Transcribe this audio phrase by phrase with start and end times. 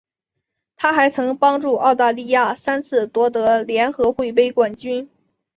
[0.77, 5.07] 她还曾帮助澳大利亚三次夺得联合会杯冠军。